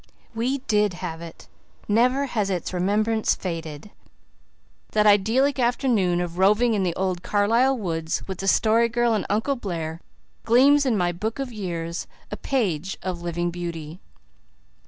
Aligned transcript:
We 0.33 0.57
did 0.67 0.95
have 0.95 1.21
it; 1.21 1.47
never 1.87 2.25
has 2.25 2.49
its 2.49 2.73
remembrance 2.73 3.35
faded; 3.35 3.91
that 4.93 5.05
idyllic 5.05 5.59
afternoon 5.59 6.19
of 6.21 6.39
roving 6.39 6.73
in 6.73 6.81
the 6.81 6.95
old 6.95 7.21
Carlisle 7.21 7.77
woods 7.77 8.27
with 8.27 8.39
the 8.39 8.47
Story 8.47 8.89
Girl 8.89 9.13
and 9.13 9.27
Uncle 9.29 9.55
Blair 9.55 10.01
gleams 10.43 10.87
in 10.87 10.97
my 10.97 11.11
book 11.11 11.37
of 11.37 11.53
years, 11.53 12.07
a 12.31 12.35
page 12.37 12.97
of 13.03 13.21
living 13.21 13.51
beauty. 13.51 13.99